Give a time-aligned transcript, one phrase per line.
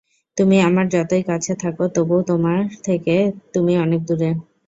[0.37, 3.15] তুমি আমার যতই কাছে থাক তবু আমার থেকে
[3.53, 4.29] তুমি অনেক দূরে।